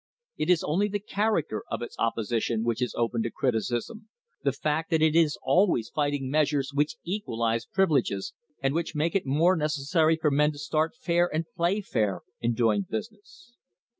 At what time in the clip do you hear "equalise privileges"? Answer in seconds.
7.03-8.33